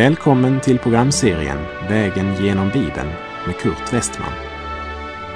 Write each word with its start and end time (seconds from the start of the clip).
Välkommen 0.00 0.60
till 0.60 0.78
programserien 0.78 1.58
Vägen 1.88 2.44
genom 2.44 2.68
Bibeln 2.68 3.08
med 3.46 3.56
Kurt 3.56 3.92
Westman. 3.92 4.32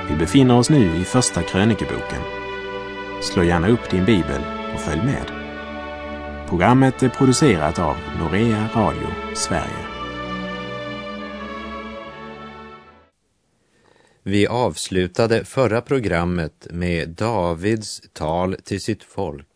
Vi 0.08 0.16
befinner 0.16 0.58
oss 0.58 0.70
nu 0.70 0.96
i 0.96 1.04
Första 1.04 1.42
krönikeboken. 1.42 2.22
Slå 3.22 3.42
gärna 3.42 3.68
upp 3.68 3.90
din 3.90 4.04
bibel 4.04 4.42
och 4.74 4.80
följ 4.80 5.02
med. 5.02 5.26
Programmet 6.48 7.02
är 7.02 7.08
producerat 7.08 7.78
av 7.78 7.96
Norea 8.18 8.68
Radio 8.74 9.08
Sverige. 9.34 9.86
Vi 14.22 14.46
avslutade 14.46 15.44
förra 15.44 15.80
programmet 15.80 16.66
med 16.70 17.08
Davids 17.08 18.02
tal 18.12 18.56
till 18.64 18.80
sitt 18.80 19.02
folk, 19.02 19.48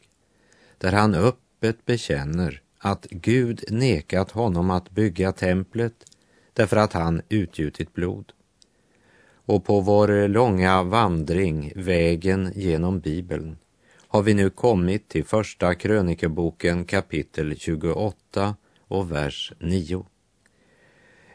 där 0.78 0.92
han 0.92 1.14
öppet 1.14 1.86
bekänner 1.86 2.62
att 2.90 3.06
Gud 3.10 3.64
nekat 3.68 4.30
honom 4.30 4.70
att 4.70 4.90
bygga 4.90 5.32
templet 5.32 5.94
därför 6.52 6.76
att 6.76 6.92
han 6.92 7.22
utgjutit 7.28 7.94
blod. 7.94 8.32
Och 9.46 9.64
på 9.64 9.80
vår 9.80 10.28
långa 10.28 10.82
vandring, 10.82 11.72
vägen 11.76 12.52
genom 12.54 13.00
Bibeln, 13.00 13.58
har 14.08 14.22
vi 14.22 14.34
nu 14.34 14.50
kommit 14.50 15.08
till 15.08 15.24
Första 15.24 15.74
krönikeboken 15.74 16.84
kapitel 16.84 17.58
28 17.58 18.56
och 18.88 19.12
vers 19.12 19.52
9. 19.58 20.06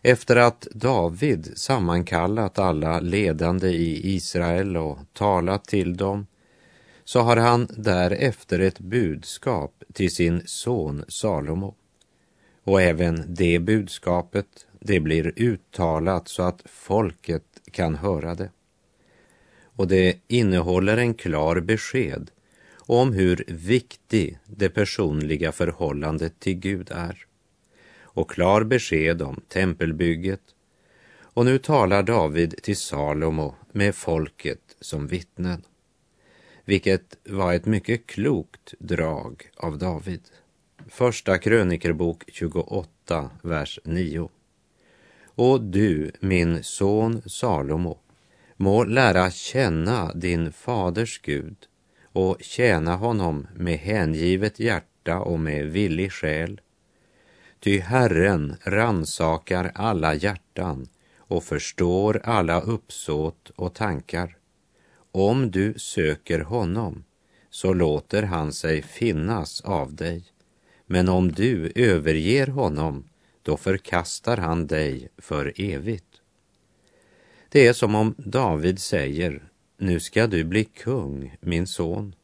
Efter 0.02 0.36
att 0.36 0.68
David 0.72 1.52
sammankallat 1.56 2.60
alla 2.60 3.00
ledande 3.00 3.68
i 3.68 4.16
Israel 4.16 4.78
och 4.78 5.00
talat 5.14 5.66
till 5.66 5.98
dem 5.98 6.28
så 7.06 7.20
har 7.20 7.38
han 7.38 7.68
därefter 7.78 8.60
ett 8.60 8.80
budskap 8.80 9.84
till 9.94 10.12
sin 10.12 10.42
son 10.46 11.06
Salomo. 11.08 11.76
Och 12.64 12.82
även 12.82 13.26
det 13.28 13.60
budskapet, 13.60 14.68
det 14.80 15.00
blir 15.00 15.34
uttalat 15.36 16.28
så 16.28 16.44
att 16.44 16.62
folket 16.66 17.44
kan 17.72 17.96
höra 17.96 18.36
det. 18.36 18.50
Och 19.76 19.88
det 19.88 20.18
innehåller 20.28 20.98
en 20.98 21.14
klar 21.14 21.60
besked 21.60 22.32
om 22.76 23.14
hur 23.14 23.44
viktig 23.48 24.40
det 24.46 24.70
personliga 24.70 25.52
förhållandet 25.52 26.40
till 26.40 26.56
Gud 26.56 26.92
är. 26.92 27.26
Och 28.02 28.30
klar 28.30 28.64
besked 28.64 29.22
om 29.22 29.42
tempelbygget. 29.48 30.42
Och 31.22 31.46
nu 31.46 31.58
talar 31.58 32.04
David 32.04 32.56
till 32.64 32.78
Salomo 32.78 33.56
med 33.72 33.96
folket 33.96 34.78
som 34.82 35.08
vittnen 35.08 35.64
vilket 36.66 37.18
var 37.30 37.54
ett 37.54 37.66
mycket 37.66 38.08
klokt 38.08 38.74
drag 38.80 39.50
av 39.58 39.78
David. 39.78 40.22
Första 40.88 41.38
krönikerbok 41.38 42.24
28, 42.28 43.30
vers 43.42 43.80
9. 43.84 44.30
Och 45.36 45.62
du, 45.62 46.12
min 46.20 46.64
son 46.64 47.22
Salomo, 47.26 48.00
må 48.58 48.84
lära 48.84 49.32
känna 49.32 50.14
din 50.14 50.52
faders 50.52 51.22
Gud 51.22 51.56
och 52.04 52.38
tjäna 52.42 52.96
honom 52.96 53.48
med 53.56 53.78
hängivet 53.78 54.60
hjärta 54.60 55.20
och 55.20 55.40
med 55.40 55.66
villig 55.66 56.12
själ. 56.12 56.62
Ty 57.60 57.80
Herren 57.80 58.56
ransakar 58.64 59.72
alla 59.76 60.16
hjärtan 60.16 60.88
och 61.18 61.44
förstår 61.44 62.22
alla 62.24 62.62
uppsåt 62.62 63.52
och 63.56 63.74
tankar. 63.74 64.38
Om 65.16 65.52
du 65.52 65.74
söker 65.78 66.40
honom 66.40 67.04
så 67.50 67.74
låter 67.74 68.24
han 68.24 68.54
sig 68.54 68.82
finnas 68.82 69.62
av 69.62 69.96
dig. 69.96 70.24
Men 70.86 71.10
om 71.10 71.32
du 71.32 71.72
överger 71.76 72.48
honom, 72.48 73.10
då 73.42 73.58
förkastar 73.58 74.38
han 74.38 74.68
dig 74.68 75.10
för 75.18 75.54
evigt. 75.56 76.22
Det 77.50 77.68
är 77.68 77.74
som 77.74 77.96
om 77.96 78.16
David 78.18 78.80
säger, 78.80 79.44
nu 79.78 80.00
ska 80.00 80.28
du 80.28 80.44
bli 80.44 80.64
kung, 80.64 81.38
min 81.40 81.68
son. 81.68 82.16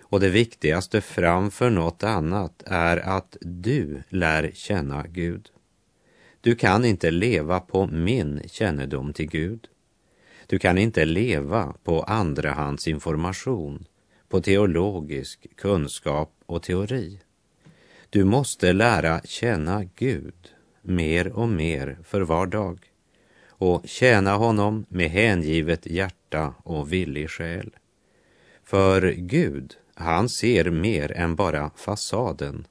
Och 0.00 0.20
det 0.20 0.28
viktigaste 0.28 1.00
framför 1.00 1.70
något 1.70 2.02
annat 2.02 2.62
är 2.66 2.96
att 2.96 3.36
du 3.40 4.02
lär 4.08 4.50
känna 4.54 5.06
Gud. 5.06 5.50
Du 6.40 6.54
kan 6.54 6.84
inte 6.84 7.10
leva 7.10 7.60
på 7.60 7.86
min 7.86 8.42
kännedom 8.46 9.12
till 9.12 9.28
Gud. 9.28 9.68
Du 10.46 10.58
kan 10.58 10.78
inte 10.78 11.04
leva 11.04 11.74
på 11.84 12.02
andrahandsinformation, 12.02 13.86
på 14.28 14.40
teologisk 14.40 15.46
kunskap 15.56 16.32
och 16.46 16.62
teori. 16.62 17.20
Du 18.10 18.24
måste 18.24 18.72
lära 18.72 19.20
känna 19.24 19.84
Gud 19.84 20.34
mer 20.82 21.32
och 21.32 21.48
mer 21.48 21.98
för 22.04 22.20
var 22.20 22.46
dag 22.46 22.78
och 23.48 23.82
tjäna 23.84 24.36
honom 24.36 24.86
med 24.88 25.10
hängivet 25.10 25.86
hjärta 25.86 26.54
och 26.62 26.92
villig 26.92 27.30
själ. 27.30 27.76
För 28.64 29.12
Gud, 29.12 29.74
han 29.94 30.28
ser 30.28 30.70
mer 30.70 31.12
än 31.12 31.36
bara 31.36 31.70
fasaden. 31.76 32.66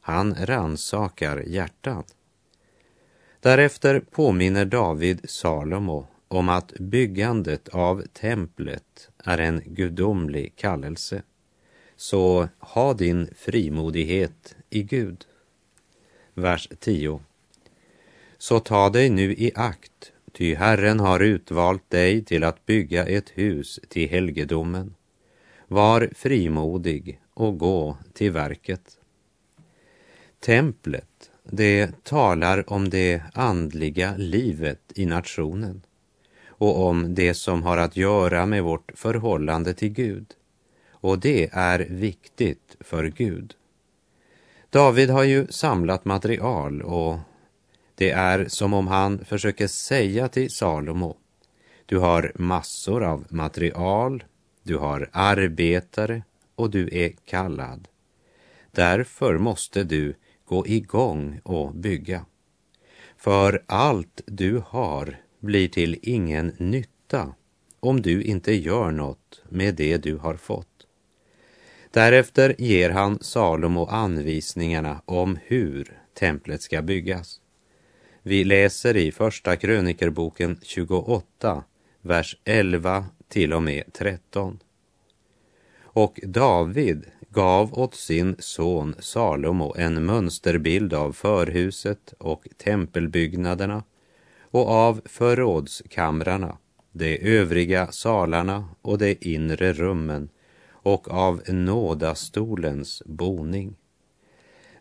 Han 0.00 0.34
ransakar 0.40 1.42
hjärtat. 1.46 2.14
Därefter 3.40 4.00
påminner 4.00 4.64
David 4.64 5.30
Salomo 5.30 6.06
om 6.28 6.48
att 6.48 6.72
byggandet 6.72 7.68
av 7.68 8.02
templet 8.12 9.10
är 9.24 9.38
en 9.38 9.62
gudomlig 9.66 10.56
kallelse. 10.56 11.22
Så 11.96 12.48
ha 12.58 12.94
din 12.94 13.28
frimodighet 13.36 14.56
i 14.70 14.82
Gud. 14.82 15.24
Vers 16.34 16.68
10. 16.80 17.20
Så 18.38 18.60
ta 18.60 18.90
dig 18.90 19.10
nu 19.10 19.32
i 19.32 19.52
akt, 19.54 20.12
ty 20.32 20.54
Herren 20.54 21.00
har 21.00 21.20
utvalt 21.20 21.90
dig 21.90 22.24
till 22.24 22.44
att 22.44 22.66
bygga 22.66 23.06
ett 23.06 23.30
hus 23.30 23.80
till 23.88 24.08
helgedomen. 24.08 24.94
Var 25.68 26.10
frimodig 26.16 27.20
och 27.34 27.58
gå 27.58 27.96
till 28.12 28.32
verket. 28.32 28.98
Templet, 30.40 31.30
det 31.42 32.04
talar 32.04 32.72
om 32.72 32.90
det 32.90 33.22
andliga 33.32 34.14
livet 34.16 34.92
i 34.94 35.06
nationen 35.06 35.82
och 36.58 36.86
om 36.86 37.14
det 37.14 37.34
som 37.34 37.62
har 37.62 37.76
att 37.76 37.96
göra 37.96 38.46
med 38.46 38.62
vårt 38.62 38.92
förhållande 38.94 39.74
till 39.74 39.88
Gud. 39.88 40.26
Och 40.90 41.18
det 41.18 41.48
är 41.52 41.78
viktigt 41.78 42.76
för 42.80 43.04
Gud. 43.04 43.54
David 44.70 45.10
har 45.10 45.24
ju 45.24 45.46
samlat 45.46 46.04
material 46.04 46.82
och 46.82 47.18
det 47.94 48.10
är 48.10 48.44
som 48.48 48.74
om 48.74 48.86
han 48.86 49.24
försöker 49.24 49.66
säga 49.66 50.28
till 50.28 50.50
Salomo, 50.50 51.16
du 51.86 51.98
har 51.98 52.32
massor 52.34 53.04
av 53.04 53.26
material, 53.28 54.24
du 54.62 54.76
har 54.76 55.10
arbetare 55.12 56.22
och 56.54 56.70
du 56.70 56.88
är 56.92 57.12
kallad. 57.24 57.88
Därför 58.70 59.38
måste 59.38 59.84
du 59.84 60.14
gå 60.44 60.66
igång 60.66 61.40
och 61.44 61.74
bygga. 61.74 62.24
För 63.16 63.62
allt 63.66 64.20
du 64.26 64.62
har 64.66 65.16
blir 65.40 65.68
till 65.68 65.98
ingen 66.02 66.52
nytta 66.58 67.34
om 67.80 68.02
du 68.02 68.22
inte 68.22 68.52
gör 68.52 68.90
något 68.90 69.42
med 69.48 69.74
det 69.74 69.96
du 69.96 70.16
har 70.16 70.34
fått. 70.34 70.86
Därefter 71.90 72.54
ger 72.58 72.90
han 72.90 73.18
Salomo 73.20 73.86
anvisningarna 73.86 75.02
om 75.04 75.38
hur 75.44 76.00
templet 76.14 76.62
ska 76.62 76.82
byggas. 76.82 77.40
Vi 78.22 78.44
läser 78.44 78.96
i 78.96 79.12
Första 79.12 79.56
krönikerboken 79.56 80.58
28, 80.62 81.64
vers 82.02 82.36
11 82.44 83.06
till 83.28 83.52
och 83.52 83.62
med 83.62 83.92
13. 83.92 84.58
Och 85.80 86.20
David 86.22 87.06
gav 87.30 87.78
åt 87.78 87.94
sin 87.94 88.36
son 88.38 88.94
Salomo 88.98 89.74
en 89.78 90.04
mönsterbild 90.04 90.94
av 90.94 91.12
förhuset 91.12 92.14
och 92.18 92.48
tempelbyggnaderna 92.56 93.82
och 94.50 94.68
av 94.68 95.00
förrådskamrarna, 95.04 96.58
de 96.92 97.38
övriga 97.38 97.92
salarna 97.92 98.68
och 98.82 98.98
de 98.98 99.16
inre 99.20 99.72
rummen 99.72 100.28
och 100.70 101.10
av 101.10 101.42
nådastolens 101.48 103.02
boning. 103.06 103.76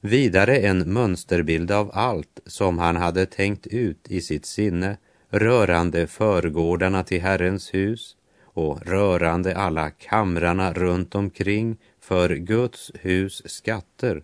Vidare 0.02 0.58
en 0.58 0.94
mönsterbild 0.94 1.72
av 1.72 1.92
allt 1.94 2.40
som 2.46 2.78
han 2.78 2.96
hade 2.96 3.26
tänkt 3.26 3.68
ut 3.68 4.08
i 4.12 4.22
sitt 4.22 4.46
sinne 4.46 4.98
rörande 5.30 6.08
förgårdarna 6.08 7.04
till 7.04 7.22
Herrens 7.22 7.74
hus 7.74 8.16
och 8.44 8.86
rörande 8.86 9.58
alla 9.58 9.90
kamrarna 9.90 10.74
runt 10.74 11.16
omkring 11.16 11.78
för 12.00 12.36
Guds 12.36 12.92
hus 13.02 13.42
skatter 13.46 14.24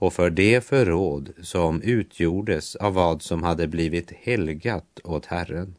och 0.00 0.12
för 0.12 0.30
det 0.30 0.64
förråd 0.64 1.32
som 1.42 1.82
utgjordes 1.82 2.76
av 2.76 2.94
vad 2.94 3.22
som 3.22 3.42
hade 3.42 3.68
blivit 3.68 4.10
helgat 4.10 5.00
åt 5.04 5.26
Herren. 5.26 5.74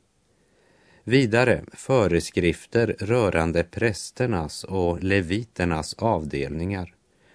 Vidare 1.04 1.64
föreskrifter 1.74 2.96
rörande 3.00 3.64
prästernas 3.64 4.64
och 4.64 5.04
leviternas 5.04 5.94
avdelningar 5.94 6.94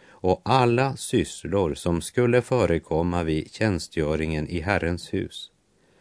och 0.09 0.43
alla 0.45 0.97
sysslor 0.97 1.75
som 1.75 2.03
skulle 2.03 2.43
förekomma 2.43 3.23
vid 3.23 3.53
tjänstgöringen 3.53 4.49
i 4.49 4.61
Herrens 4.61 5.15
hus 5.15 5.51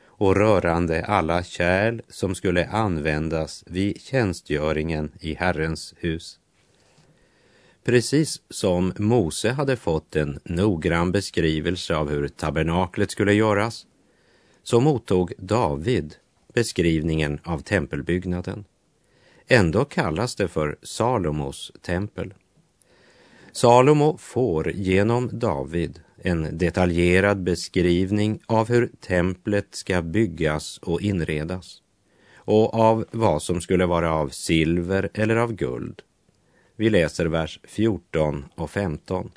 och 0.05 0.35
rörande 0.35 1.05
alla 1.05 1.43
kärl 1.43 2.01
som 2.09 2.35
skulle 2.35 2.67
användas 2.67 3.63
vid 3.67 4.01
tjänstgöringen 4.01 5.11
i 5.19 5.33
Herrens 5.33 5.93
hus. 5.97 6.39
Precis 7.85 8.41
som 8.49 8.93
Mose 8.97 9.51
hade 9.51 9.75
fått 9.75 10.15
en 10.15 10.39
noggrann 10.43 11.11
beskrivelse 11.11 11.95
av 11.95 12.09
hur 12.09 12.27
tabernaklet 12.27 13.11
skulle 13.11 13.33
göras, 13.33 13.85
så 14.63 14.79
mottog 14.79 15.33
David 15.37 16.15
beskrivningen 16.53 17.39
av 17.43 17.59
tempelbyggnaden. 17.59 18.65
Ändå 19.47 19.85
kallas 19.85 20.35
det 20.35 20.47
för 20.47 20.77
Salomos 20.81 21.71
tempel. 21.81 22.33
Salomo 23.51 24.17
får 24.17 24.71
genom 24.71 25.29
David 25.33 25.99
en 26.17 26.57
detaljerad 26.57 27.43
beskrivning 27.43 28.39
av 28.45 28.69
hur 28.69 28.91
templet 28.99 29.67
ska 29.71 30.01
byggas 30.01 30.77
och 30.77 31.01
inredas 31.01 31.81
och 32.35 32.73
av 32.73 33.05
vad 33.11 33.41
som 33.41 33.61
skulle 33.61 33.85
vara 33.85 34.11
av 34.13 34.29
silver 34.29 35.09
eller 35.13 35.35
av 35.35 35.53
guld. 35.53 36.01
Vi 36.75 36.89
läser 36.89 37.25
vers 37.25 37.59
14 37.63 38.45
och 38.55 38.69
15. 38.69 39.31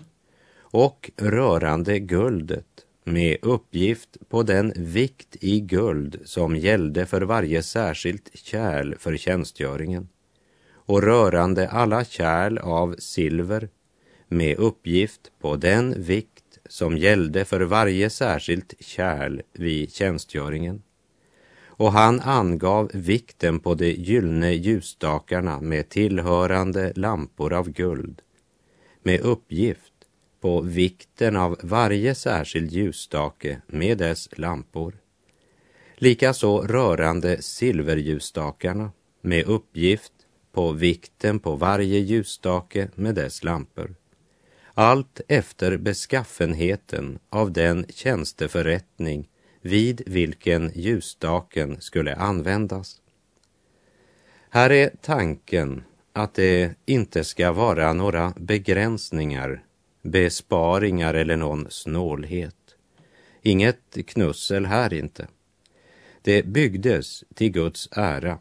Och 0.71 1.11
rörande 1.17 1.99
guldet 1.99 2.67
med 3.05 3.37
uppgift 3.43 4.17
på 4.29 4.43
den 4.43 4.73
vikt 4.77 5.37
i 5.41 5.61
guld 5.61 6.21
som 6.25 6.57
gällde 6.57 7.07
för 7.07 7.23
varje 7.23 7.63
särskilt 7.63 8.31
kärl 8.35 8.95
för 8.99 9.17
tjänstgöringen 9.17 10.09
och 10.73 11.03
rörande 11.03 11.69
alla 11.69 12.05
kärl 12.05 12.59
av 12.59 12.97
silver 12.99 13.69
med 14.29 14.59
uppgift 14.59 15.33
på 15.41 15.57
den 15.57 16.03
vikt 16.03 16.59
som 16.69 16.99
gällde 16.99 17.45
för 17.45 17.61
varje 17.61 18.11
särskilt 18.11 18.75
kärl 18.81 19.43
vid 19.53 19.93
tjänstgöringen. 19.93 20.83
Och 21.79 21.93
han 21.93 22.21
angav 22.21 22.91
vikten 22.95 23.61
på 23.61 23.75
de 23.75 23.93
gyllene 23.93 24.53
ljusstakarna 24.53 25.61
med 25.61 25.89
tillhörande 25.89 26.93
lampor 26.97 27.53
av 27.53 27.71
guld, 27.71 28.23
med 29.03 29.21
uppgift 29.21 29.93
på 30.41 30.61
vikten 30.61 31.37
av 31.37 31.57
varje 31.63 32.15
särskild 32.15 32.73
ljusstake 32.73 33.61
med 33.67 33.99
dess 33.99 34.29
lampor. 34.39 34.95
Likaså 35.97 36.63
rörande 36.63 37.43
silverljusstakarna 37.43 38.93
med 39.21 39.47
uppgift 39.47 40.13
på 40.53 40.73
vikten 40.73 41.39
på 41.39 41.57
varje 41.57 41.99
ljusstake 41.99 42.89
med 42.95 43.15
dess 43.15 43.45
lampor 43.45 43.95
allt 44.79 45.21
efter 45.29 45.77
beskaffenheten 45.77 47.19
av 47.31 47.53
den 47.53 47.87
tjänsteförrättning 47.89 49.29
vid 49.61 50.03
vilken 50.07 50.73
ljusstaken 50.75 51.81
skulle 51.81 52.15
användas. 52.15 53.01
Här 54.51 54.71
är 54.71 54.91
tanken 55.03 55.85
att 56.13 56.35
det 56.35 56.75
inte 56.87 57.25
ska 57.25 57.53
vara 57.53 57.93
några 57.93 58.33
begränsningar, 58.37 59.63
besparingar 60.03 61.15
eller 61.15 61.37
någon 61.37 61.67
snålhet. 61.71 62.55
Inget 63.43 64.07
knussel 64.07 64.67
här 64.67 64.95
inte. 64.95 65.29
Det 66.23 66.47
byggdes 66.47 67.25
till 67.35 67.53
Guds 67.53 67.89
ära 67.93 68.39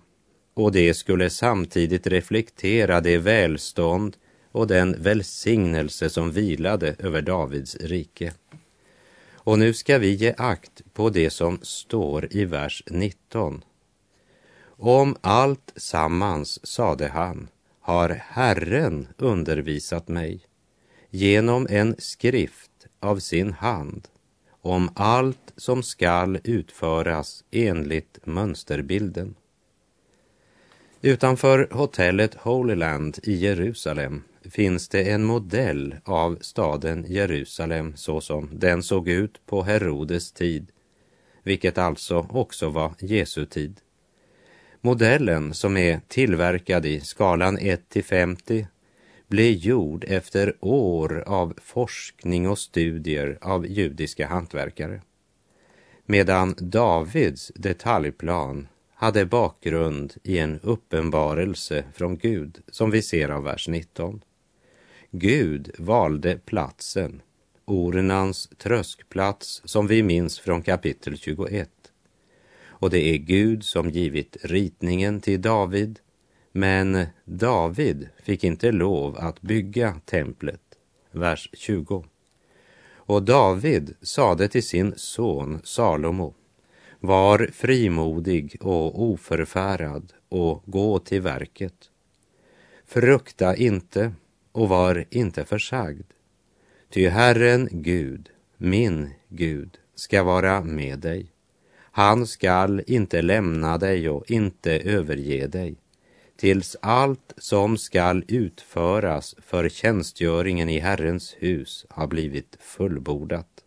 och 0.54 0.72
det 0.72 0.94
skulle 0.94 1.30
samtidigt 1.30 2.08
reflektera 2.08 3.02
det 3.02 3.18
välstånd 3.18 4.18
och 4.52 4.68
den 4.68 5.04
välsignelse 5.04 6.10
som 6.10 6.32
vilade 6.32 6.96
över 7.00 7.22
Davids 7.22 7.76
rike. 7.76 8.34
Och 9.48 9.60
nu 9.60 9.74
ska 9.74 9.98
vi 9.98 10.14
ge 10.14 10.34
akt 10.38 10.82
på 10.94 11.10
det 11.10 11.30
som 11.30 11.60
står 11.62 12.28
i 12.36 12.46
vers 12.46 12.84
19. 12.88 13.64
Om 14.78 15.16
allt 15.22 15.74
sammans, 15.76 16.68
sade 16.68 17.08
han, 17.08 17.48
har 17.80 18.10
Herren 18.10 19.08
undervisat 19.18 20.08
mig 20.08 20.40
genom 21.10 21.68
en 21.70 21.96
skrift 21.98 22.88
av 23.00 23.20
sin 23.20 23.54
hand 23.54 24.08
om 24.62 24.90
allt 24.96 25.54
som 25.58 25.84
skall 25.84 26.40
utföras 26.44 27.44
enligt 27.52 28.20
mönsterbilden. 28.24 29.36
Utanför 31.02 31.70
hotellet 31.72 32.36
Holyland 32.36 33.20
i 33.24 33.36
Jerusalem 33.36 34.24
finns 34.52 34.88
det 34.88 35.12
en 35.12 35.24
modell 35.24 35.96
av 36.04 36.38
staden 36.42 37.06
Jerusalem 37.08 37.94
så 37.96 38.22
som 38.22 38.50
den 38.54 38.84
såg 38.84 39.10
ut 39.10 39.46
på 39.46 39.64
Herodes 39.64 40.32
tid, 40.32 40.72
vilket 41.44 41.78
alltså 41.78 42.28
också 42.30 42.70
var 42.70 42.94
Jesu 43.00 43.46
tid. 43.46 43.80
Modellen 44.82 45.54
som 45.54 45.78
är 45.78 46.02
tillverkad 46.08 46.86
i 46.86 47.00
skalan 47.00 47.58
1 47.58 47.90
till 47.90 48.04
50 48.04 48.68
blev 49.28 49.54
gjord 49.54 50.06
efter 50.08 50.56
år 50.60 51.24
av 51.28 51.54
forskning 51.64 52.50
och 52.50 52.60
studier 52.60 53.38
av 53.42 53.68
judiska 53.68 54.28
hantverkare. 54.28 55.02
Medan 56.06 56.56
Davids 56.58 57.52
detaljplan 57.56 58.68
hade 58.94 59.26
bakgrund 59.26 60.14
i 60.24 60.38
en 60.40 60.60
uppenbarelse 60.60 61.84
från 61.94 62.18
Gud 62.18 62.58
som 62.72 62.92
vi 62.92 63.02
ser 63.02 63.30
av 63.30 63.44
vers 63.44 63.68
19. 63.68 64.22
Gud 65.12 65.72
valde 65.78 66.38
platsen, 66.46 67.22
Ornans 67.66 68.50
tröskplats 68.58 69.62
som 69.66 69.88
vi 69.88 70.04
minns 70.04 70.40
från 70.40 70.62
kapitel 70.62 71.18
21. 71.18 71.70
Och 72.66 72.90
det 72.90 73.06
är 73.06 73.18
Gud 73.18 73.64
som 73.64 73.90
givit 73.90 74.38
ritningen 74.42 75.22
till 75.22 75.42
David, 75.42 76.00
men 76.52 77.06
David 77.26 78.10
fick 78.24 78.44
inte 78.44 78.72
lov 78.72 79.18
att 79.18 79.42
bygga 79.42 80.02
templet. 80.06 80.62
Vers 81.12 81.50
20. 81.54 82.06
Och 82.96 83.24
David 83.24 83.96
sade 84.02 84.48
till 84.48 84.64
sin 84.64 84.94
son 84.98 85.60
Salomo, 85.64 86.34
var 87.00 87.50
frimodig 87.54 88.58
och 88.62 89.04
oförfärad 89.04 90.14
och 90.30 90.64
gå 90.66 91.00
till 91.00 91.22
verket. 91.22 91.90
Frukta 92.86 93.56
inte 93.56 94.14
och 94.58 94.70
var 94.70 95.06
inte 95.10 95.46
försagd. 95.46 96.06
Ty 96.90 97.08
Herren 97.08 97.70
Gud, 97.72 98.30
min 98.58 99.10
Gud, 99.30 99.78
ska 99.96 100.24
vara 100.24 100.62
med 100.62 101.00
dig. 101.00 101.32
Han 101.80 102.28
skall 102.28 102.84
inte 102.88 103.22
lämna 103.22 103.78
dig 103.78 104.10
och 104.10 104.32
inte 104.32 104.72
överge 104.80 105.48
dig 105.48 105.76
tills 106.38 106.76
allt 106.82 107.34
som 107.38 107.78
skall 107.78 108.26
utföras 108.28 109.36
för 109.42 109.70
tjänstgöringen 109.70 110.70
i 110.70 110.80
Herrens 110.80 111.36
hus 111.40 111.86
har 111.90 112.08
blivit 112.08 112.58
fullbordat. 112.60 113.64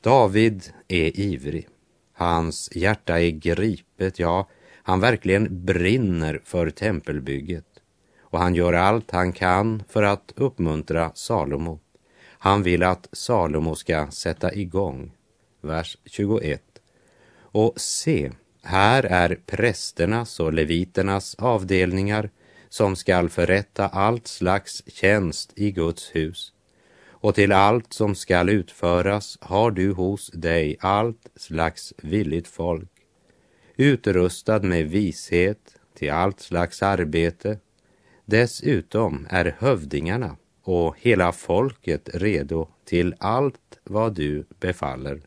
David 0.00 0.72
är 0.88 1.20
ivrig. 1.20 1.68
Hans 2.12 2.76
hjärta 2.76 3.20
är 3.20 3.30
gripet, 3.30 4.18
ja, 4.18 4.48
han 4.82 5.00
verkligen 5.00 5.64
brinner 5.64 6.40
för 6.44 6.70
tempelbygget 6.70 7.75
och 8.30 8.38
han 8.38 8.54
gör 8.54 8.72
allt 8.72 9.10
han 9.10 9.32
kan 9.32 9.82
för 9.88 10.02
att 10.02 10.32
uppmuntra 10.36 11.10
Salomo. 11.14 11.80
Han 12.38 12.62
vill 12.62 12.82
att 12.82 13.08
Salomo 13.12 13.74
ska 13.74 14.10
sätta 14.10 14.54
igång. 14.54 15.12
Vers 15.60 15.98
21. 16.04 16.62
Och 17.38 17.80
se, 17.80 18.30
här 18.62 19.02
är 19.02 19.38
prästernas 19.46 20.40
och 20.40 20.52
leviternas 20.52 21.34
avdelningar 21.34 22.30
som 22.68 22.96
skall 22.96 23.28
förrätta 23.28 23.88
allt 23.88 24.26
slags 24.26 24.82
tjänst 24.86 25.52
i 25.56 25.70
Guds 25.70 26.14
hus. 26.14 26.52
Och 27.08 27.34
till 27.34 27.52
allt 27.52 27.92
som 27.92 28.14
skall 28.14 28.48
utföras 28.48 29.38
har 29.40 29.70
du 29.70 29.92
hos 29.92 30.30
dig 30.30 30.76
allt 30.80 31.28
slags 31.36 31.94
villigt 31.96 32.48
folk, 32.48 32.90
utrustad 33.76 34.62
med 34.62 34.86
vishet 34.86 35.76
till 35.94 36.10
allt 36.10 36.40
slags 36.40 36.82
arbete 36.82 37.58
Dessutom 38.28 39.26
är 39.30 39.56
hövdingarna 39.58 40.36
och 40.62 40.96
hela 40.98 41.32
folket 41.32 42.08
redo 42.14 42.68
till 42.84 43.14
allt 43.18 43.78
vad 43.84 44.14
du 44.14 44.46
befaller. 44.60 45.20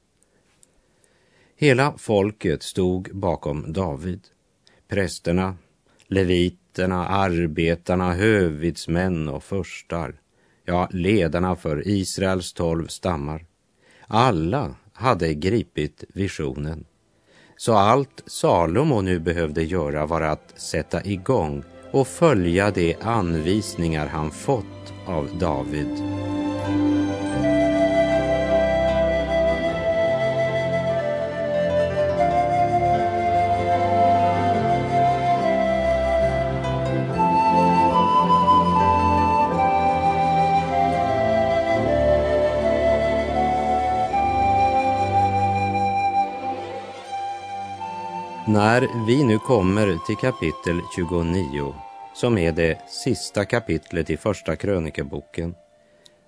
Hela 1.56 1.94
folket 1.98 2.64
stod 2.64 3.10
bakom 3.14 3.74
David. 3.74 4.22
Prästerna, 4.88 5.56
leviterna, 6.08 7.08
arbetarna, 7.08 8.14
hövitsmän 8.14 9.30
och 9.30 9.44
förstar. 9.44 10.16
Ja, 10.66 10.90
ledarna 10.92 11.56
för 11.56 11.88
Israels 11.88 12.54
tolv 12.54 12.88
stammar. 12.88 13.46
Alla 14.08 14.76
hade 14.94 15.34
gripit 15.34 16.04
visionen. 16.14 16.86
Så 17.58 17.74
allt 17.74 18.24
Salomo 18.26 19.02
nu 19.02 19.20
behövde 19.20 19.64
göra 19.64 20.06
var 20.06 20.22
att 20.22 20.54
sätta 20.60 21.06
igång 21.06 21.64
och 21.92 22.08
följa 22.08 22.72
de 22.72 22.96
anvisningar 23.02 24.08
han 24.08 24.32
fått 24.32 24.94
av 25.06 25.38
David. 25.40 26.04
När 48.50 49.06
vi 49.08 49.24
nu 49.24 49.40
kommer 49.40 49.98
till 50.06 50.16
kapitel 50.16 50.82
29, 50.96 51.76
som 52.16 52.38
är 52.38 52.52
det 52.52 52.82
sista 52.90 53.46
kapitlet 53.46 54.10
i 54.10 54.18
Första 54.18 54.56
krönikeboken, 54.56 55.56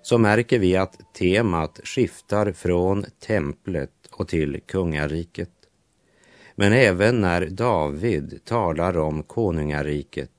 så 0.02 0.18
märker 0.18 0.58
vi 0.58 0.76
att 0.76 1.14
temat 1.14 1.80
skiftar 1.84 2.52
från 2.52 3.04
templet 3.26 3.90
och 4.10 4.28
till 4.28 4.60
kungariket. 4.66 5.50
Men 6.54 6.72
även 6.72 7.20
när 7.20 7.46
David 7.46 8.40
talar 8.44 8.98
om 8.98 9.22
konungariket 9.22 10.30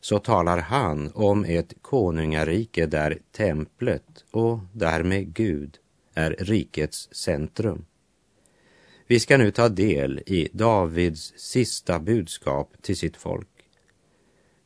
så 0.00 0.18
talar 0.18 0.58
han 0.58 1.10
om 1.14 1.44
ett 1.44 1.74
konungarike 1.82 2.86
där 2.86 3.18
templet 3.36 4.24
och 4.30 4.58
därmed 4.72 5.34
Gud 5.34 5.76
är 6.14 6.36
rikets 6.38 7.08
centrum. 7.14 7.84
Vi 9.10 9.20
ska 9.20 9.36
nu 9.36 9.50
ta 9.50 9.68
del 9.68 10.22
i 10.26 10.48
Davids 10.52 11.32
sista 11.36 11.98
budskap 11.98 12.72
till 12.82 12.96
sitt 12.96 13.16
folk. 13.16 13.48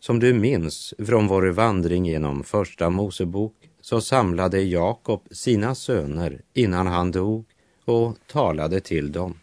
Som 0.01 0.21
du 0.21 0.35
minns 0.35 0.95
från 0.99 1.27
vår 1.27 1.47
vandring 1.47 2.07
genom 2.07 2.45
Första 2.45 2.91
Mosebok 2.91 3.55
så 3.81 4.01
samlade 4.01 4.63
Jakob 4.63 5.29
sina 5.31 5.75
söner 5.75 6.43
innan 6.53 6.87
han 6.87 7.11
dog 7.11 7.45
och 7.85 8.17
talade 8.27 8.81
till 8.81 9.13
dem. 9.13 9.39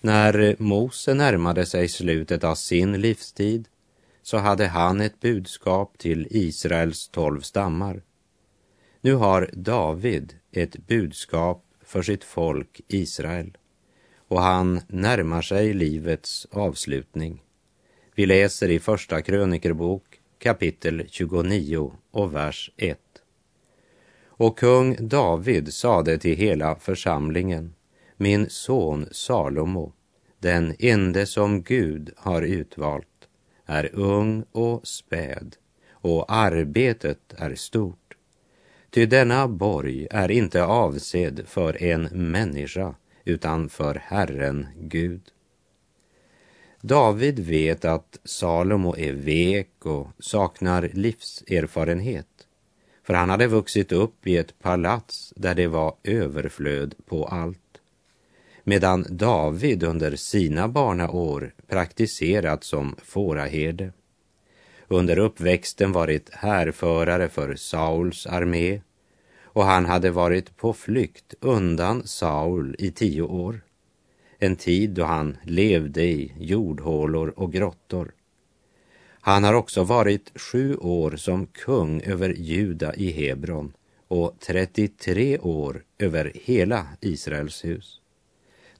När 0.00 0.56
Mose 0.58 1.14
närmade 1.14 1.66
sig 1.66 1.88
slutet 1.88 2.44
av 2.44 2.54
sin 2.54 3.00
livstid 3.00 3.68
så 4.22 4.36
hade 4.36 4.66
han 4.66 5.00
ett 5.00 5.20
budskap 5.20 5.98
till 5.98 6.26
Israels 6.30 7.08
tolv 7.08 7.40
stammar. 7.40 8.02
Nu 9.00 9.14
har 9.14 9.50
David 9.52 10.34
ett 10.52 10.86
budskap 10.86 11.64
för 11.84 12.02
sitt 12.02 12.24
folk 12.24 12.80
Israel 12.88 13.56
och 14.28 14.42
han 14.42 14.80
närmar 14.88 15.42
sig 15.42 15.74
livets 15.74 16.46
avslutning. 16.50 17.42
Vi 18.14 18.26
läser 18.26 18.68
i 18.68 18.78
Första 18.78 19.22
krönikerbok 19.22 20.20
kapitel 20.38 21.04
29 21.08 21.92
och 22.10 22.34
vers 22.34 22.70
1. 22.76 22.98
Och 24.26 24.58
kung 24.58 24.96
David 25.08 25.74
sade 25.74 26.18
till 26.18 26.36
hela 26.36 26.76
församlingen, 26.76 27.74
min 28.16 28.50
son 28.50 29.06
Salomo, 29.10 29.92
den 30.38 30.74
ende 30.78 31.26
som 31.26 31.62
Gud 31.62 32.10
har 32.16 32.42
utvalt, 32.42 33.28
är 33.66 33.94
ung 33.94 34.44
och 34.52 34.86
späd 34.86 35.56
och 35.90 36.32
arbetet 36.32 37.34
är 37.36 37.54
stort. 37.54 38.16
Ty 38.90 39.06
denna 39.06 39.48
borg 39.48 40.06
är 40.10 40.30
inte 40.30 40.64
avsedd 40.64 41.42
för 41.46 41.82
en 41.82 42.02
människa 42.02 42.94
utan 43.28 43.68
för 43.68 43.94
Herren 43.94 44.66
Gud. 44.76 45.22
David 46.80 47.38
vet 47.38 47.84
att 47.84 48.18
Salomo 48.24 48.96
är 48.96 49.12
vek 49.12 49.86
och 49.86 50.08
saknar 50.18 50.90
livserfarenhet, 50.92 52.46
för 53.02 53.14
han 53.14 53.30
hade 53.30 53.46
vuxit 53.46 53.92
upp 53.92 54.26
i 54.26 54.36
ett 54.36 54.58
palats 54.58 55.32
där 55.36 55.54
det 55.54 55.66
var 55.66 55.94
överflöd 56.04 56.94
på 57.06 57.24
allt, 57.24 57.80
medan 58.64 59.06
David 59.08 59.82
under 59.82 60.16
sina 60.16 60.68
barnaår 60.68 61.54
praktiserat 61.66 62.64
som 62.64 62.96
fåraherde. 63.02 63.92
Under 64.88 65.18
uppväxten 65.18 65.92
varit 65.92 66.34
härförare 66.34 67.28
för 67.28 67.54
Sauls 67.54 68.26
armé 68.26 68.80
och 69.58 69.64
han 69.64 69.86
hade 69.86 70.10
varit 70.10 70.56
på 70.56 70.72
flykt 70.72 71.34
undan 71.40 72.06
Saul 72.06 72.76
i 72.78 72.90
tio 72.90 73.22
år. 73.22 73.60
En 74.38 74.56
tid 74.56 74.90
då 74.90 75.04
han 75.04 75.36
levde 75.42 76.04
i 76.04 76.32
jordhålor 76.38 77.32
och 77.36 77.52
grottor. 77.52 78.12
Han 79.20 79.44
har 79.44 79.54
också 79.54 79.84
varit 79.84 80.40
sju 80.40 80.76
år 80.76 81.16
som 81.16 81.46
kung 81.46 82.02
över 82.02 82.28
Juda 82.28 82.94
i 82.94 83.10
Hebron 83.10 83.72
och 84.08 84.34
33 84.40 85.38
år 85.38 85.84
över 85.98 86.32
hela 86.34 86.86
Israels 87.00 87.64
hus. 87.64 88.00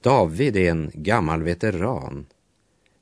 David 0.01 0.57
är 0.57 0.71
en 0.71 0.91
gammal 0.93 1.43
veteran. 1.43 2.25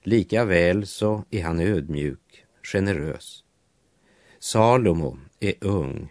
Lika 0.03 0.45
väl 0.45 0.87
så 0.87 1.23
är 1.29 1.43
han 1.43 1.59
ödmjuk, 1.59 2.45
generös. 2.63 3.43
Salomo 4.39 5.17
är 5.39 5.53
ung 5.61 6.09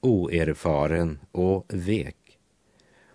oerfaren 0.00 1.18
och 1.32 1.66
vek. 1.68 2.16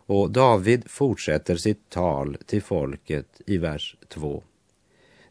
Och 0.06 0.32
David 0.32 0.84
fortsätter 0.90 1.56
sitt 1.56 1.90
tal 1.90 2.38
till 2.46 2.62
folket 2.62 3.42
i 3.46 3.58
vers 3.58 3.96
2. 4.08 4.44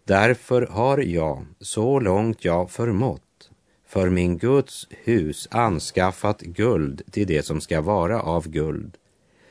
Därför 0.05 0.67
har 0.67 0.99
jag, 0.99 1.47
så 1.61 2.01
långt 2.01 2.45
jag 2.45 2.71
förmått, 2.71 3.51
för 3.87 4.11
min 4.11 4.39
Guds 4.39 4.89
hus 4.91 5.49
anskaffat 5.51 6.41
guld 6.41 7.03
till 7.11 7.27
det 7.27 7.43
som 7.43 7.61
ska 7.61 7.81
vara 7.81 8.23
av 8.23 8.49
guld, 8.49 8.97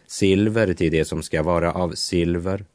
silver 0.08 0.74
till 0.74 0.91
det 0.91 1.05
som 1.05 1.24
ska 1.24 1.43
vara 1.43 1.72
av 1.72 1.91
silver, 1.91 2.65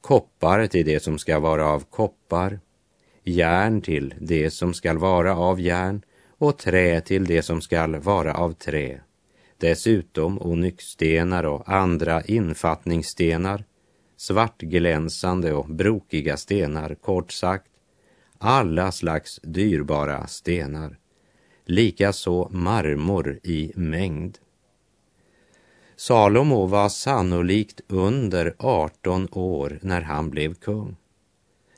koppar 0.00 0.66
till 0.66 0.86
det 0.86 1.00
som 1.00 1.18
ska 1.18 1.38
vara 1.38 1.66
av 1.66 1.84
koppar, 1.90 2.60
järn 3.22 3.80
till 3.80 4.14
det 4.20 4.50
som 4.50 4.74
ska 4.74 4.94
vara 4.94 5.36
av 5.36 5.60
järn 5.60 6.02
och 6.44 6.58
trä 6.58 7.00
till 7.00 7.24
det 7.24 7.42
som 7.42 7.60
skall 7.60 7.96
vara 7.96 8.34
av 8.34 8.52
trä. 8.52 9.00
Dessutom 9.58 10.42
onyxstenar 10.42 11.44
och 11.44 11.68
andra 11.68 12.22
infattningsstenar, 12.22 13.64
svartglänsande 14.16 15.52
och 15.52 15.68
brokiga 15.68 16.36
stenar, 16.36 16.94
kort 16.94 17.32
sagt, 17.32 17.70
alla 18.38 18.92
slags 18.92 19.40
dyrbara 19.42 20.26
stenar, 20.26 20.98
likaså 21.64 22.48
marmor 22.50 23.40
i 23.42 23.72
mängd. 23.74 24.38
Salomo 25.96 26.66
var 26.66 26.88
sannolikt 26.88 27.80
under 27.88 28.54
18 28.58 29.28
år 29.32 29.78
när 29.82 30.00
han 30.00 30.30
blev 30.30 30.54
kung. 30.54 30.96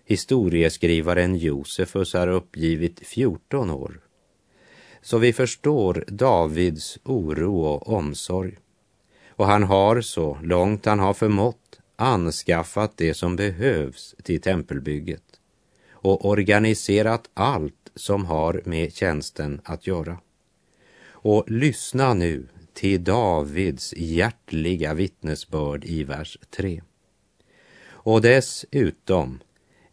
Historieskrivaren 0.05 1.37
Josefus 1.37 2.15
har 2.15 2.29
uppgivit 2.29 3.01
14 3.07 3.71
år 3.71 4.01
så 5.07 5.19
vi 5.19 5.33
förstår 5.33 6.05
Davids 6.07 6.99
oro 7.05 7.61
och 7.61 7.89
omsorg. 7.89 8.59
Och 9.29 9.47
han 9.47 9.63
har 9.63 10.01
så 10.01 10.39
långt 10.43 10.85
han 10.85 10.99
har 10.99 11.15
förmått 11.15 11.81
anskaffat 11.97 12.93
det 12.97 13.15
som 13.15 13.37
behövs 13.37 14.15
till 14.23 14.41
tempelbygget 14.41 15.23
och 15.91 16.25
organiserat 16.25 17.31
allt 17.35 17.93
som 17.95 18.25
har 18.25 18.63
med 18.65 18.93
tjänsten 18.93 19.61
att 19.65 19.87
göra. 19.87 20.19
Och 21.09 21.51
lyssna 21.51 22.15
nu 22.15 22.47
till 22.75 23.05
Davids 23.05 23.95
hjärtliga 23.97 24.95
vittnesbörd 24.95 25.85
i 25.85 26.05
vers 26.05 26.39
3. 26.57 26.83
Och 27.89 28.21
dessutom, 28.21 29.41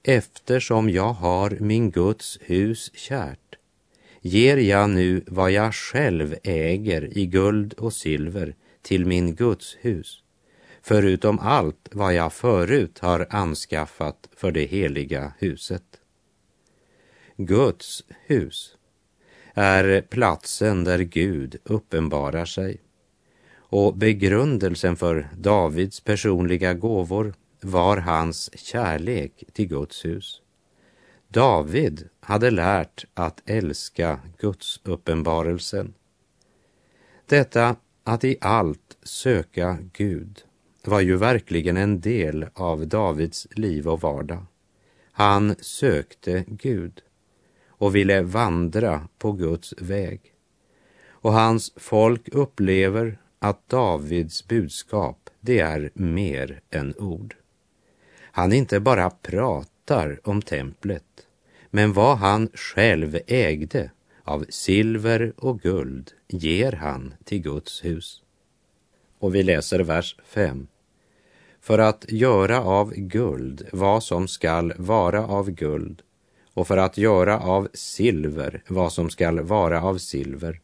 eftersom 0.04 0.90
jag 0.90 1.14
har 1.14 1.58
min 1.60 1.92
Guds 1.92 2.40
hus 2.42 2.92
kärt, 2.94 3.43
ger 4.26 4.58
jag 4.58 4.90
nu 4.90 5.24
vad 5.28 5.52
jag 5.52 5.74
själv 5.74 6.36
äger 6.44 7.18
i 7.18 7.26
guld 7.26 7.74
och 7.74 7.94
silver 7.94 8.56
till 8.82 9.06
min 9.06 9.36
Guds 9.36 9.78
hus, 9.82 10.24
förutom 10.82 11.40
allt 11.40 11.90
vad 11.92 12.14
jag 12.14 12.34
förut 12.34 13.00
har 13.00 13.28
anskaffat 13.30 14.30
för 14.36 14.52
det 14.52 14.66
heliga 14.66 15.34
huset. 15.40 15.84
Guds 17.38 18.04
hus 18.26 18.78
är 19.54 20.02
platsen 20.02 20.84
där 20.84 21.00
Gud 21.00 21.56
uppenbarar 21.64 22.46
sig 22.46 22.78
och 23.56 23.98
begrundelsen 23.98 24.96
för 24.96 25.30
Davids 25.38 26.00
personliga 26.02 26.74
gåvor 26.74 27.34
var 27.62 27.98
hans 27.98 28.58
kärlek 28.58 29.44
till 29.54 29.68
Guds 29.68 30.06
hus. 30.06 30.43
David 31.34 32.10
hade 32.20 32.52
lärt 32.52 33.06
att 33.14 33.42
älska 33.46 34.20
Guds 34.38 34.82
uppenbarelsen. 34.84 35.94
Detta 37.26 37.76
att 38.04 38.24
i 38.24 38.38
allt 38.42 38.98
söka 39.04 39.78
Gud 39.94 40.44
var 40.84 41.00
ju 41.00 41.18
verkligen 41.18 41.78
en 41.78 42.02
del 42.02 42.46
av 42.54 42.88
Davids 42.88 43.48
liv 43.52 43.88
och 43.88 44.02
vardag. 44.02 44.46
Han 45.12 45.56
sökte 45.60 46.46
Gud 46.48 47.02
och 47.68 47.96
ville 47.96 48.22
vandra 48.22 49.08
på 49.18 49.32
Guds 49.32 49.74
väg. 49.78 50.22
Och 51.08 51.34
hans 51.34 51.74
folk 51.76 52.30
upplever 52.30 53.18
att 53.40 53.70
Davids 53.70 54.48
budskap, 54.48 55.30
det 55.40 55.60
är 55.60 55.92
mer 55.94 56.62
än 56.70 56.94
ord. 56.98 57.36
Han 58.22 58.54
inte 58.54 58.80
bara 58.80 59.10
pratar 59.10 59.73
om 60.24 60.42
templet, 60.42 61.28
men 61.70 61.94
vad 61.94 62.18
han 62.18 62.50
själv 62.54 63.18
ägde 63.28 63.92
av 64.24 64.46
silver 64.50 65.34
och 65.38 65.62
guld 65.62 66.12
ger 66.28 66.72
han 66.72 67.14
till 67.24 67.42
Guds 67.42 67.86
hus. 67.86 68.22
Och 69.20 69.36
vi 69.36 69.44
läser 69.44 69.80
vers 69.80 70.16
5. 70.26 70.68
För 71.62 71.80
att 71.80 72.06
göra 72.10 72.62
av 72.62 72.94
guld 72.94 73.68
vad 73.72 74.04
som 74.04 74.28
skall 74.28 74.74
vara 74.78 75.28
av 75.28 75.52
guld 75.52 76.02
och 76.54 76.68
för 76.68 76.78
att 76.78 76.98
göra 76.98 77.40
av 77.40 77.68
silver 77.74 78.64
vad 78.68 78.94
som 78.94 79.10
skall 79.10 79.40
vara 79.40 79.82
av 79.82 79.98
silver, 79.98 80.60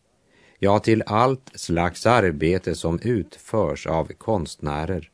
ja, 0.59 0.79
till 0.79 1.03
allt 1.05 1.51
slags 1.55 2.05
arbete 2.05 2.75
som 2.75 2.99
utförs 2.99 3.87
av 3.87 4.05
konstnärer. 4.05 5.11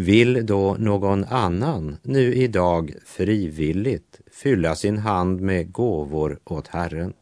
Vill 0.00 0.46
då 0.46 0.76
någon 0.78 1.24
annan 1.24 1.96
nu 2.02 2.34
idag 2.34 2.94
frivilligt 3.06 4.20
fylla 4.32 4.74
sin 4.74 4.98
hand 4.98 5.40
med 5.40 5.72
gåvor 5.72 6.38
åt 6.44 6.68
Herren? 6.68 7.12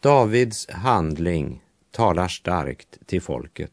Davids 0.00 0.70
handling 0.70 1.62
talar 1.90 2.28
starkt 2.28 3.06
till 3.06 3.22
folket, 3.22 3.72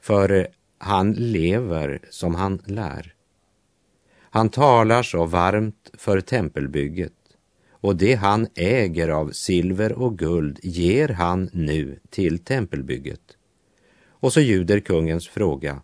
för 0.00 0.48
han 0.78 1.12
lever 1.12 2.00
som 2.10 2.34
han 2.34 2.62
lär. 2.66 3.14
Han 4.20 4.48
talar 4.48 5.02
så 5.02 5.26
varmt 5.26 5.90
för 5.94 6.20
tempelbygget 6.20 7.12
och 7.70 7.96
det 7.96 8.14
han 8.14 8.46
äger 8.54 9.08
av 9.08 9.30
silver 9.30 9.92
och 9.92 10.18
guld 10.18 10.58
ger 10.62 11.08
han 11.08 11.50
nu 11.52 11.98
till 12.10 12.38
tempelbygget. 12.38 13.36
Och 14.08 14.32
så 14.32 14.40
ljuder 14.40 14.80
kungens 14.80 15.28
fråga, 15.28 15.80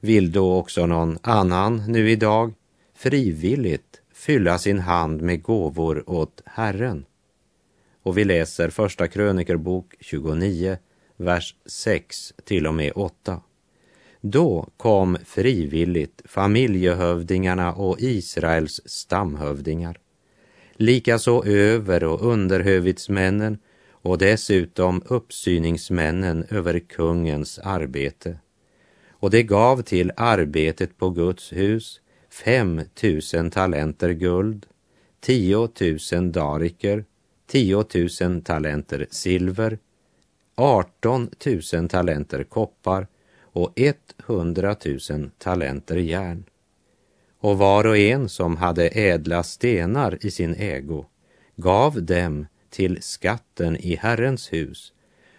vill 0.00 0.32
då 0.32 0.54
också 0.58 0.86
någon 0.86 1.18
annan 1.22 1.82
nu 1.88 2.10
idag 2.10 2.54
frivilligt 2.94 4.00
fylla 4.14 4.58
sin 4.58 4.78
hand 4.78 5.22
med 5.22 5.42
gåvor 5.42 6.10
åt 6.10 6.42
Herren? 6.44 7.04
Och 8.02 8.18
vi 8.18 8.24
läser 8.24 8.70
Första 8.70 9.08
krönikerbok 9.08 9.94
29, 10.00 10.78
vers 11.16 11.54
6 11.66 12.34
till 12.44 12.66
och 12.66 12.74
med 12.74 12.92
8. 12.94 13.40
Då 14.20 14.68
kom 14.76 15.18
frivilligt 15.24 16.22
familjehövdingarna 16.24 17.74
och 17.74 17.96
Israels 18.00 18.80
stamhövdingar, 18.84 19.98
likaså 20.72 21.44
över 21.44 22.04
och 22.04 22.32
underhövitsmännen 22.32 23.58
och 23.90 24.18
dessutom 24.18 25.02
uppsyningsmännen 25.06 26.44
över 26.50 26.78
kungens 26.78 27.58
arbete. 27.58 28.38
Och 29.26 29.30
det 29.30 29.42
gav 29.42 29.82
till 29.82 30.12
arbetet 30.16 30.98
på 30.98 31.10
Guds 31.10 31.52
hus 31.52 32.00
fem 32.30 32.82
tusen 32.94 33.50
talenter 33.50 34.10
guld, 34.10 34.66
tio 35.20 35.68
tusen 35.68 36.32
dariker, 36.32 37.04
tio 37.46 37.82
tusen 37.82 38.42
talenter 38.42 39.06
silver, 39.10 39.78
arton 40.54 41.28
tusen 41.38 41.88
talenter 41.88 42.44
koppar 42.44 43.06
och 43.40 43.72
100 44.26 44.76
000 45.10 45.30
talenter 45.38 45.96
järn. 45.96 46.44
Och 47.38 47.58
var 47.58 47.86
och 47.86 47.98
en 47.98 48.28
som 48.28 48.56
hade 48.56 48.88
ädla 48.88 49.42
stenar 49.42 50.18
i 50.20 50.30
sin 50.30 50.54
ägo 50.54 51.06
gav 51.56 52.02
dem 52.02 52.46
till 52.70 52.98
skatten 53.02 53.76
i 53.76 53.96
Herrens 53.96 54.52
hus 54.52 54.92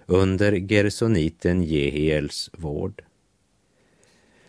under 0.05 0.51
gersoniten 0.67 1.63
Jehiels 1.63 2.49
vård. 2.53 3.06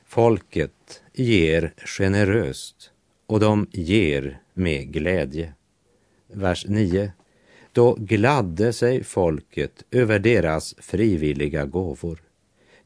Folket 0.08 1.02
ger 1.12 1.74
generöst 1.84 2.90
och 3.26 3.40
de 3.40 3.66
ger 3.70 4.40
med 4.54 4.92
glädje. 4.92 5.52
Vers 6.32 6.66
9. 6.68 7.12
Då 7.72 7.94
gladde 7.94 8.72
sig 8.72 9.04
folket 9.04 9.84
över 9.90 10.18
deras 10.18 10.74
frivilliga 10.78 11.64
gåvor 11.64 12.22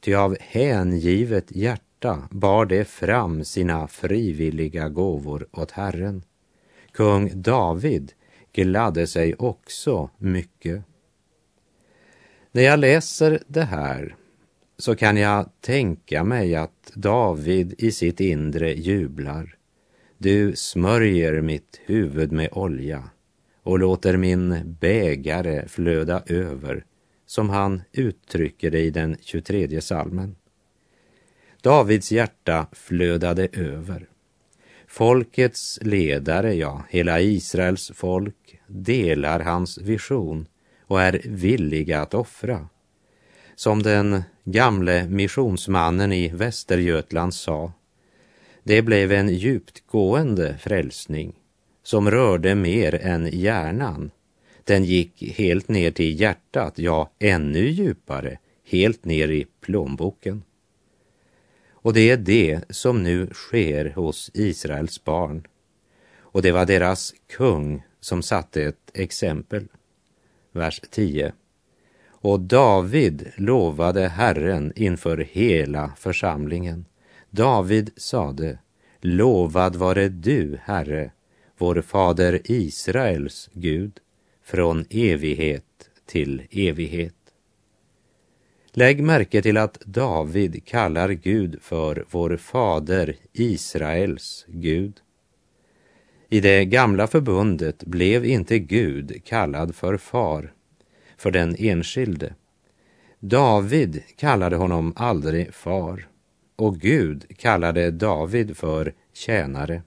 ty 0.00 0.14
av 0.14 0.36
hängivet 0.40 1.46
hjärta 1.48 2.28
bar 2.30 2.66
det 2.66 2.84
fram 2.84 3.44
sina 3.44 3.88
frivilliga 3.88 4.88
gåvor 4.88 5.46
åt 5.52 5.70
Herren. 5.70 6.22
Kung 6.92 7.42
David 7.42 8.12
gladde 8.52 9.06
sig 9.06 9.34
också 9.34 10.10
mycket. 10.18 10.82
När 12.52 12.62
jag 12.62 12.78
läser 12.78 13.42
det 13.46 13.64
här 13.64 14.16
så 14.82 14.96
kan 14.96 15.16
jag 15.16 15.50
tänka 15.60 16.24
mig 16.24 16.54
att 16.54 16.92
David 16.94 17.74
i 17.78 17.92
sitt 17.92 18.20
inre 18.20 18.72
jublar. 18.72 19.56
Du 20.18 20.56
smörjer 20.56 21.40
mitt 21.40 21.80
huvud 21.84 22.32
med 22.32 22.48
olja 22.52 23.04
och 23.62 23.78
låter 23.78 24.16
min 24.16 24.76
bägare 24.80 25.68
flöda 25.68 26.22
över 26.26 26.84
som 27.26 27.50
han 27.50 27.82
uttrycker 27.92 28.70
det 28.70 28.80
i 28.80 28.90
den 28.90 29.16
23 29.20 29.80
salmen. 29.80 30.36
Davids 31.60 32.12
hjärta 32.12 32.66
flödade 32.72 33.48
över. 33.52 34.08
Folkets 34.86 35.78
ledare, 35.82 36.54
ja, 36.54 36.84
hela 36.88 37.20
Israels 37.20 37.92
folk, 37.94 38.60
delar 38.66 39.40
hans 39.40 39.78
vision 39.78 40.46
och 40.86 41.02
är 41.02 41.20
villiga 41.24 42.00
att 42.00 42.14
offra. 42.14 42.68
Som 43.62 43.82
den 43.82 44.22
gamle 44.44 45.08
missionsmannen 45.08 46.12
i 46.12 46.28
Västergötland 46.28 47.34
sa, 47.34 47.72
det 48.62 48.82
blev 48.82 49.12
en 49.12 49.28
djupgående 49.28 50.58
frälsning 50.58 51.34
som 51.82 52.10
rörde 52.10 52.54
mer 52.54 52.94
än 52.94 53.28
hjärnan 53.32 54.10
den 54.64 54.84
gick 54.84 55.22
helt 55.36 55.68
ner 55.68 55.90
till 55.90 56.20
hjärtat, 56.20 56.78
ja, 56.78 57.10
ännu 57.18 57.68
djupare, 57.68 58.38
helt 58.64 59.04
ner 59.04 59.28
i 59.28 59.46
plånboken. 59.60 60.42
Och 61.70 61.92
det 61.92 62.10
är 62.10 62.16
det 62.16 62.60
som 62.70 63.02
nu 63.02 63.26
sker 63.32 63.90
hos 63.90 64.30
Israels 64.34 65.04
barn. 65.04 65.46
Och 66.18 66.42
det 66.42 66.52
var 66.52 66.66
deras 66.66 67.14
kung 67.36 67.82
som 68.00 68.22
satte 68.22 68.62
ett 68.62 68.90
exempel. 68.94 69.68
Vers 70.52 70.80
10. 70.90 71.32
Och 72.22 72.40
David 72.40 73.32
lovade 73.36 74.08
Herren 74.08 74.72
inför 74.76 75.18
hela 75.30 75.92
församlingen. 75.96 76.84
David 77.30 77.90
sade, 77.96 78.58
lovad 79.00 79.76
vare 79.76 80.08
du, 80.08 80.58
Herre, 80.62 81.10
vår 81.58 81.82
fader 81.82 82.40
Israels 82.44 83.50
Gud, 83.52 83.92
från 84.44 84.84
evighet 84.90 85.64
till 86.06 86.42
evighet. 86.50 87.14
Lägg 88.72 89.02
märke 89.02 89.42
till 89.42 89.56
att 89.56 89.80
David 89.80 90.64
kallar 90.64 91.08
Gud 91.08 91.58
för 91.62 92.04
vår 92.10 92.36
fader 92.36 93.16
Israels 93.32 94.44
Gud. 94.48 95.00
I 96.28 96.40
det 96.40 96.64
gamla 96.64 97.06
förbundet 97.06 97.84
blev 97.84 98.24
inte 98.24 98.58
Gud 98.58 99.24
kallad 99.24 99.74
för 99.74 99.96
far 99.96 100.52
för 101.22 101.30
den 101.30 101.56
enskilde. 101.58 102.34
David 103.20 104.02
kallade 104.16 104.56
honom 104.56 104.92
aldrig 104.96 105.54
far 105.54 106.08
och 106.56 106.78
Gud 106.78 107.38
kallade 107.38 107.90
David 107.90 108.56
för 108.56 108.92
tjänare. 109.14 109.82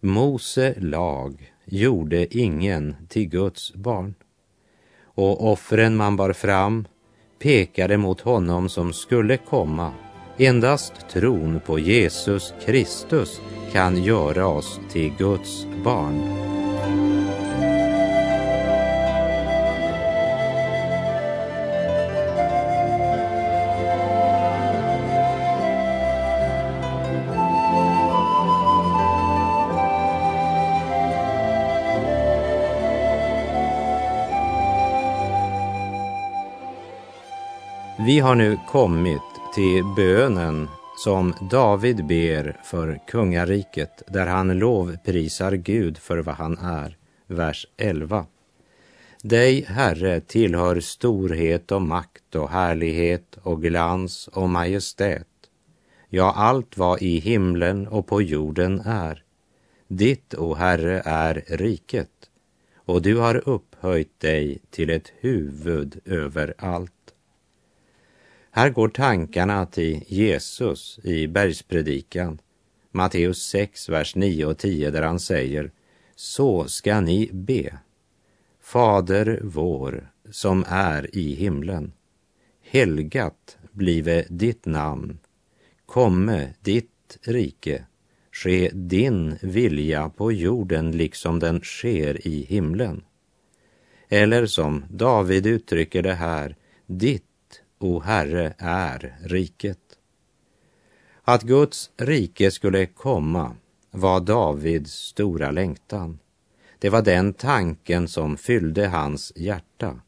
Mose 0.00 0.74
lag 0.78 1.52
gjorde 1.64 2.38
ingen 2.38 2.96
till 3.08 3.28
Guds 3.28 3.74
barn. 3.74 4.14
Och 5.02 5.52
offren 5.52 5.96
man 5.96 6.16
bar 6.16 6.32
fram 6.32 6.86
pekade 7.38 7.96
mot 7.96 8.20
honom 8.20 8.68
som 8.68 8.92
skulle 8.92 9.36
komma. 9.36 9.92
Endast 10.38 10.92
tron 11.10 11.60
på 11.66 11.78
Jesus 11.78 12.54
Kristus 12.66 13.40
kan 13.72 14.02
göra 14.02 14.46
oss 14.46 14.80
till 14.92 15.12
Guds 15.18 15.66
barn. 15.84 16.49
Vi 38.06 38.18
har 38.18 38.34
nu 38.34 38.58
kommit 38.68 39.22
till 39.54 39.84
bönen 39.96 40.68
som 40.96 41.34
David 41.50 42.06
ber 42.06 42.60
för 42.64 43.00
kungariket 43.06 44.02
där 44.06 44.26
han 44.26 44.58
lovprisar 44.58 45.52
Gud 45.52 45.98
för 45.98 46.18
vad 46.18 46.34
han 46.34 46.58
är. 46.58 46.96
vers 47.26 47.66
11. 47.76 48.26
Dig, 49.22 49.64
Herre, 49.68 50.20
tillhör 50.20 50.80
storhet 50.80 51.72
och 51.72 51.82
makt 51.82 52.34
och 52.34 52.50
härlighet 52.50 53.38
och 53.42 53.62
glans 53.62 54.28
och 54.28 54.48
majestät. 54.48 55.26
Ja, 56.08 56.32
allt 56.36 56.76
vad 56.76 57.02
i 57.02 57.18
himlen 57.18 57.88
och 57.88 58.06
på 58.06 58.22
jorden 58.22 58.80
är. 58.84 59.22
Ditt, 59.88 60.34
o 60.34 60.54
Herre, 60.54 61.02
är 61.04 61.44
riket, 61.46 62.30
och 62.74 63.02
du 63.02 63.16
har 63.16 63.48
upphöjt 63.48 64.20
dig 64.20 64.58
till 64.70 64.90
ett 64.90 65.12
huvud 65.20 66.00
över 66.04 66.54
allt. 66.58 66.99
Här 68.52 68.70
går 68.70 68.88
tankarna 68.88 69.66
till 69.66 70.02
Jesus 70.06 71.00
i 71.02 71.26
bergspredikan, 71.26 72.40
Matteus 72.90 73.42
6, 73.42 73.88
vers 73.88 74.14
9 74.16 74.44
och 74.44 74.58
10, 74.58 74.90
där 74.90 75.02
han 75.02 75.20
säger 75.20 75.70
Så 76.14 76.64
ska 76.64 77.00
ni 77.00 77.30
be. 77.32 77.78
Fader 78.60 79.40
vår, 79.42 80.10
som 80.30 80.64
är 80.68 81.16
i 81.16 81.34
himlen. 81.34 81.92
Helgat 82.62 83.58
blive 83.72 84.24
ditt 84.28 84.66
namn. 84.66 85.18
Komme 85.86 86.54
ditt 86.60 87.18
rike. 87.22 87.84
Ske 88.32 88.70
din 88.72 89.38
vilja 89.42 90.08
på 90.08 90.32
jorden 90.32 90.92
liksom 90.92 91.38
den 91.38 91.60
sker 91.60 92.26
i 92.26 92.42
himlen. 92.42 93.04
Eller 94.08 94.46
som 94.46 94.84
David 94.90 95.46
uttrycker 95.46 96.02
det 96.02 96.14
här, 96.14 96.56
ditt, 96.86 97.29
o 97.80 98.00
Herre, 98.00 98.54
är 98.58 99.16
riket. 99.20 99.78
Att 101.22 101.42
Guds 101.42 101.90
rike 101.96 102.50
skulle 102.50 102.86
komma 102.86 103.56
var 103.90 104.20
Davids 104.20 104.92
stora 104.92 105.50
längtan. 105.50 106.18
Det 106.78 106.90
var 106.90 107.02
den 107.02 107.32
tanken 107.32 108.08
som 108.08 108.36
fyllde 108.36 108.86
hans 108.86 109.32
hjärta. 109.36 110.00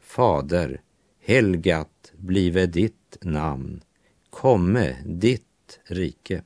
Fader, 0.00 0.80
helgat 1.20 2.12
blive 2.16 2.66
ditt 2.66 3.16
namn, 3.20 3.82
komme 4.30 4.96
ditt 5.04 5.80
rike. 5.84 6.42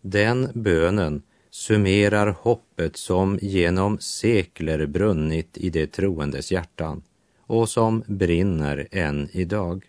Den 0.00 0.48
bönen 0.54 1.22
summerar 1.50 2.26
hoppet 2.26 2.96
som 2.96 3.38
genom 3.42 3.98
sekler 3.98 4.86
brunnit 4.86 5.58
i 5.58 5.70
de 5.70 5.86
troendes 5.86 6.52
hjärtan 6.52 7.02
och 7.46 7.68
som 7.68 8.02
brinner 8.06 8.88
än 8.90 9.28
idag. 9.32 9.84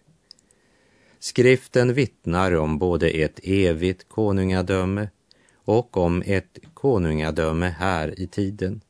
Skriften 1.20 1.94
vittnar 1.94 2.56
om 2.56 2.80
både 2.80 3.10
ett 3.10 3.40
evigt 3.44 4.10
konungadöme 4.10 5.10
och 5.56 5.98
om 5.98 6.24
ett 6.26 6.60
konungadöme 6.74 7.76
här 7.80 8.20
i 8.20 8.28
tiden. 8.28 8.82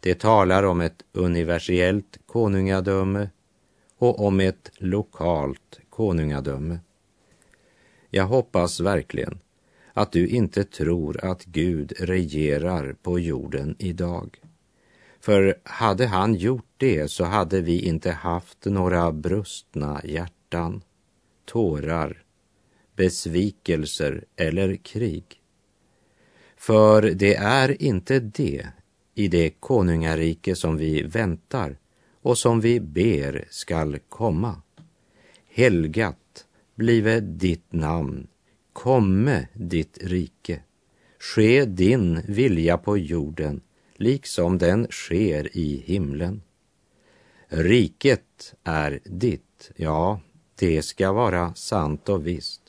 Det 0.00 0.14
talar 0.14 0.62
om 0.62 0.80
ett 0.80 1.04
universellt 1.12 2.18
konungadöme 2.26 3.28
och 3.98 4.26
om 4.26 4.40
ett 4.40 4.70
lokalt 4.74 5.80
konungadöme. 5.90 6.78
Jag 8.10 8.26
hoppas 8.26 8.80
verkligen 8.80 9.38
att 9.92 10.12
du 10.12 10.26
inte 10.26 10.64
tror 10.64 11.24
att 11.24 11.44
Gud 11.44 11.92
regerar 11.98 12.96
på 13.02 13.18
jorden 13.18 13.76
idag. 13.78 14.41
För 15.22 15.54
hade 15.64 16.06
han 16.06 16.34
gjort 16.34 16.74
det 16.76 17.08
så 17.08 17.24
hade 17.24 17.60
vi 17.60 17.80
inte 17.86 18.10
haft 18.10 18.64
några 18.64 19.12
brustna 19.12 20.00
hjärtan, 20.04 20.82
tårar, 21.44 22.24
besvikelser 22.96 24.24
eller 24.36 24.76
krig. 24.76 25.24
För 26.56 27.02
det 27.02 27.34
är 27.34 27.82
inte 27.82 28.20
det 28.20 28.66
i 29.14 29.28
det 29.28 29.50
konungarike 29.50 30.56
som 30.56 30.76
vi 30.76 31.02
väntar 31.02 31.78
och 32.22 32.38
som 32.38 32.60
vi 32.60 32.80
ber 32.80 33.44
skall 33.50 33.98
komma. 34.08 34.62
Helgat 35.46 36.46
blive 36.74 37.20
ditt 37.20 37.72
namn, 37.72 38.26
komme 38.72 39.48
ditt 39.54 39.98
rike. 40.02 40.60
Ske 41.18 41.64
din 41.64 42.20
vilja 42.26 42.78
på 42.78 42.98
jorden, 42.98 43.60
liksom 44.02 44.58
den 44.58 44.86
sker 44.90 45.56
i 45.56 45.82
himlen. 45.86 46.42
Riket 47.48 48.54
är 48.64 49.00
ditt, 49.04 49.70
ja, 49.76 50.20
det 50.58 50.82
ska 50.82 51.12
vara 51.12 51.54
sant 51.54 52.08
och 52.08 52.26
visst. 52.26 52.62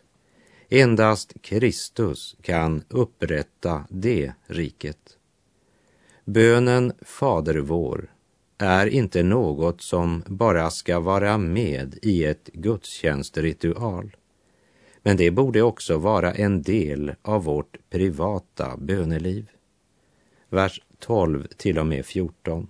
Endast 0.70 1.34
Kristus 1.42 2.36
kan 2.42 2.84
upprätta 2.88 3.86
det 3.90 4.34
riket. 4.48 5.18
Bönen 6.26 6.94
Fader 7.02 7.56
vår 7.58 8.12
är 8.58 8.88
inte 8.88 9.24
något 9.24 9.82
som 9.82 10.24
bara 10.28 10.70
ska 10.70 11.00
vara 11.00 11.38
med 11.38 12.00
i 12.02 12.24
ett 12.24 12.50
gudstjänstritual. 12.54 14.16
Men 15.02 15.18
det 15.18 15.32
borde 15.32 15.62
också 15.62 15.98
vara 15.98 16.34
en 16.34 16.62
del 16.62 17.16
av 17.22 17.44
vårt 17.44 17.78
privata 17.90 18.78
böneliv. 18.78 19.53
Vers 20.54 20.82
12 21.00 21.48
till 21.58 21.80
och 21.80 21.86
med 21.86 22.06
14. 22.06 22.68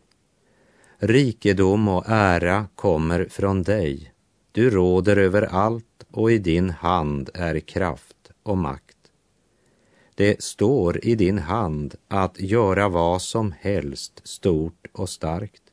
Rikedom 0.98 1.88
och 1.88 2.04
ära 2.08 2.68
kommer 2.76 3.26
från 3.26 3.64
dig. 3.64 4.14
Du 4.52 4.70
råder 4.70 5.18
över 5.18 5.42
allt 5.42 6.06
och 6.12 6.32
i 6.32 6.38
din 6.38 6.70
hand 6.70 7.30
är 7.34 7.60
kraft 7.60 8.32
och 8.44 8.58
makt. 8.58 8.98
Det 10.16 10.44
står 10.44 11.06
i 11.06 11.16
din 11.16 11.40
hand 11.40 11.96
att 12.08 12.40
göra 12.40 12.90
vad 12.90 13.22
som 13.22 13.54
helst 13.60 14.22
stort 14.24 14.88
och 14.92 15.10
starkt. 15.10 15.64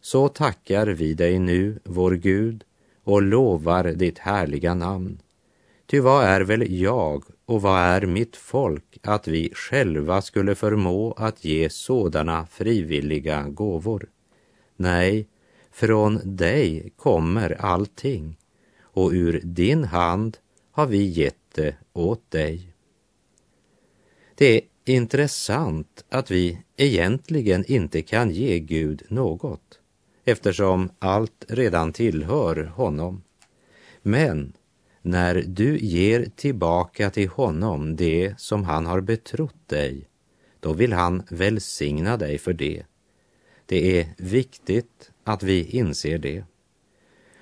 Så 0.00 0.28
tackar 0.28 0.86
vi 0.86 1.14
dig 1.14 1.38
nu, 1.38 1.78
vår 1.84 2.12
Gud, 2.12 2.64
och 3.04 3.22
lovar 3.22 3.84
ditt 3.84 4.18
härliga 4.18 4.74
namn. 4.74 5.20
Ty 5.86 6.00
vad 6.00 6.24
är 6.24 6.40
väl 6.40 6.80
jag 6.80 7.24
och 7.50 7.62
vad 7.62 7.80
är 7.80 8.06
mitt 8.06 8.36
folk 8.36 8.98
att 9.02 9.28
vi 9.28 9.50
själva 9.54 10.22
skulle 10.22 10.54
förmå 10.54 11.12
att 11.12 11.44
ge 11.44 11.70
sådana 11.70 12.46
frivilliga 12.46 13.42
gåvor? 13.42 14.08
Nej, 14.76 15.28
från 15.70 16.36
dig 16.36 16.92
kommer 16.96 17.56
allting 17.60 18.38
och 18.80 19.10
ur 19.10 19.40
din 19.44 19.84
hand 19.84 20.38
har 20.70 20.86
vi 20.86 21.04
gett 21.04 21.54
det 21.54 21.76
åt 21.92 22.30
dig. 22.30 22.74
Det 24.34 24.54
är 24.54 24.62
intressant 24.84 26.04
att 26.08 26.30
vi 26.30 26.62
egentligen 26.76 27.64
inte 27.64 28.02
kan 28.02 28.30
ge 28.30 28.58
Gud 28.58 29.02
något 29.08 29.80
eftersom 30.24 30.90
allt 30.98 31.44
redan 31.48 31.92
tillhör 31.92 32.64
honom. 32.64 33.22
Men 34.02 34.52
när 35.02 35.34
du 35.34 35.78
ger 35.78 36.26
tillbaka 36.36 37.10
till 37.10 37.28
honom 37.28 37.96
det 37.96 38.34
som 38.38 38.64
han 38.64 38.86
har 38.86 39.00
betrott 39.00 39.68
dig, 39.68 40.08
då 40.60 40.72
vill 40.72 40.92
han 40.92 41.22
välsigna 41.30 42.16
dig 42.16 42.38
för 42.38 42.52
det. 42.52 42.82
Det 43.66 44.00
är 44.00 44.14
viktigt 44.18 45.10
att 45.24 45.42
vi 45.42 45.64
inser 45.64 46.18
det. 46.18 46.44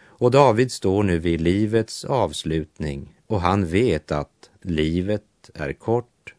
Och 0.01 0.31
David 0.31 0.73
står 0.73 1.03
nu 1.03 1.18
vid 1.18 1.40
livets 1.40 2.05
avslutning 2.05 3.18
och 3.27 3.40
han 3.40 3.66
vet 3.66 4.12
att 4.12 4.51
livet 4.62 5.51
är 5.55 5.73
kort, 5.73 6.35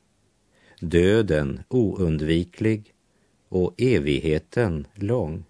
döden 0.79 1.59
oundviklig 1.67 2.93
och 3.49 3.73
evigheten 3.77 4.87
lång. 4.95 5.45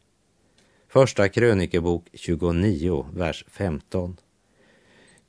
Första 0.87 1.29
krönikebok 1.29 2.07
29, 2.13 3.05
vers 3.13 3.45
15. 3.47 4.17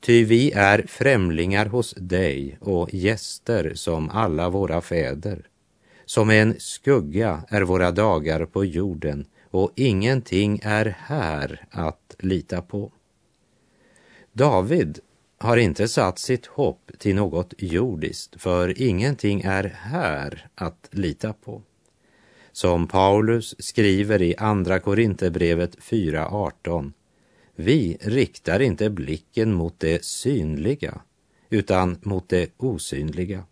Ty 0.00 0.24
vi 0.24 0.52
är 0.52 0.84
främlingar 0.88 1.66
hos 1.66 1.94
dig 1.98 2.58
och 2.60 2.94
gäster 2.94 3.72
som 3.74 4.10
alla 4.10 4.50
våra 4.50 4.80
fäder. 4.80 5.46
Som 6.04 6.30
en 6.30 6.54
skugga 6.58 7.44
är 7.48 7.62
våra 7.62 7.90
dagar 7.90 8.44
på 8.46 8.64
jorden 8.64 9.26
och 9.50 9.72
ingenting 9.76 10.60
är 10.62 10.96
här 10.98 11.66
att 11.70 12.16
lita 12.18 12.62
på. 12.62 12.92
David 14.32 14.98
har 15.38 15.56
inte 15.56 15.88
satt 15.88 16.18
sitt 16.18 16.46
hopp 16.46 16.90
till 16.98 17.14
något 17.14 17.54
jordiskt, 17.58 18.42
för 18.42 18.82
ingenting 18.82 19.40
är 19.40 19.64
här 19.64 20.48
att 20.54 20.88
lita 20.90 21.32
på. 21.32 21.62
Som 22.52 22.88
Paulus 22.88 23.54
skriver 23.58 24.22
i 24.22 24.36
Andra 24.36 24.78
Korinthierbrevet 24.80 25.76
4.18. 25.78 26.92
Vi 27.56 27.96
riktar 28.00 28.60
inte 28.60 28.90
blicken 28.90 29.54
mot 29.54 29.80
det 29.80 30.04
synliga, 30.04 31.00
utan 31.50 31.98
mot 32.02 32.28
det 32.28 32.50
osynliga. 32.56 33.44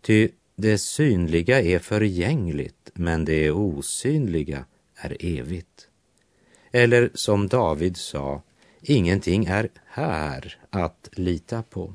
Ty 0.00 0.28
det 0.56 0.78
synliga 0.78 1.62
är 1.62 1.78
förgängligt, 1.78 2.90
men 2.94 3.24
det 3.24 3.50
osynliga 3.50 4.64
är 4.94 5.16
evigt. 5.20 5.88
Eller 6.72 7.10
som 7.14 7.48
David 7.48 7.96
sa, 7.96 8.42
ingenting 8.82 9.44
är 9.44 9.68
här 9.86 10.58
att 10.70 11.08
lita 11.12 11.62
på. 11.62 11.94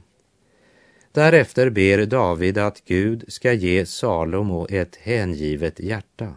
Därefter 1.11 1.69
ber 1.69 2.05
David 2.05 2.57
att 2.57 2.85
Gud 2.85 3.23
ska 3.27 3.53
ge 3.53 3.85
Salomo 3.85 4.67
ett 4.69 4.95
hängivet 4.95 5.79
hjärta 5.79 6.33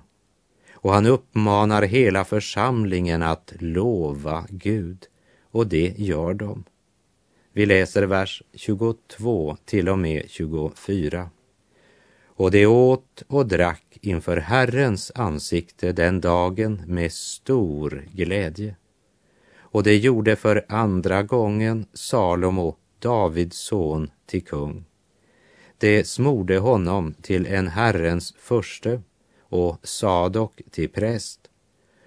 och 0.80 0.92
han 0.92 1.06
uppmanar 1.06 1.82
hela 1.82 2.24
församlingen 2.24 3.22
att 3.22 3.52
lova 3.58 4.46
Gud. 4.50 5.06
Och 5.50 5.66
det 5.66 5.94
gör 5.98 6.34
de. 6.34 6.64
Vi 7.52 7.66
läser 7.66 8.02
vers 8.02 8.42
22 8.54 9.56
till 9.64 9.88
och 9.88 9.98
med 9.98 10.22
24. 10.28 11.30
Och 12.26 12.50
de 12.50 12.66
åt 12.66 13.22
och 13.26 13.46
drack 13.46 13.98
inför 14.00 14.36
Herrens 14.36 15.12
ansikte 15.14 15.92
den 15.92 16.20
dagen 16.20 16.82
med 16.86 17.12
stor 17.12 18.04
glädje. 18.12 18.76
Och 19.58 19.82
det 19.82 19.96
gjorde 19.96 20.36
för 20.36 20.64
andra 20.68 21.22
gången 21.22 21.86
Salomo, 21.92 22.76
Davids 22.98 23.58
son, 23.58 24.10
till 24.26 24.44
kung. 24.44 24.84
Det 25.78 26.08
smorde 26.08 26.58
honom 26.58 27.14
till 27.22 27.46
en 27.46 27.68
Herrens 27.68 28.34
förste 28.38 29.02
och 29.48 29.76
Sadok 29.82 30.60
till 30.70 30.88
präst. 30.88 31.40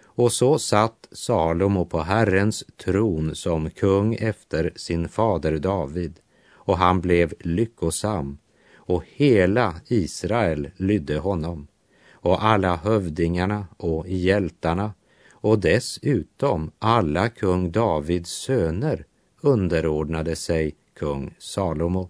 Och 0.06 0.32
så 0.32 0.60
satt 0.60 1.08
Salomo 1.12 1.86
på 1.86 2.02
Herrens 2.02 2.64
tron 2.78 3.36
som 3.36 3.70
kung 3.70 4.16
efter 4.16 4.74
sin 4.76 5.10
fader 5.10 5.58
David, 5.58 6.20
och 6.52 6.78
han 6.78 7.02
blev 7.02 7.34
lyckosam, 7.40 8.38
och 8.76 9.04
hela 9.08 9.76
Israel 9.88 10.72
lydde 10.78 11.18
honom, 11.18 11.68
och 12.12 12.44
alla 12.44 12.76
hövdingarna 12.76 13.68
och 13.78 14.08
hjältarna, 14.08 14.94
och 15.32 15.60
dessutom 15.60 16.72
alla 16.80 17.30
kung 17.30 17.72
Davids 17.72 18.32
söner 18.32 19.06
underordnade 19.42 20.36
sig 20.36 20.76
kung 20.94 21.36
Salomo. 21.40 22.10